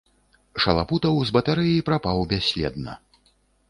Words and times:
Шалапутаў 0.65 1.21
з 1.31 1.37
батарэі 1.37 1.85
прапаў 1.93 2.27
бясследна. 2.35 3.03